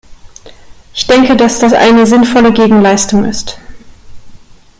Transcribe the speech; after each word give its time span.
Ich 0.95 1.05
denke, 1.05 1.35
dass 1.37 1.59
das 1.59 1.73
eine 1.73 2.07
sinnvolle 2.07 2.51
Gegenleistung 2.53 3.23
ist. 3.23 3.59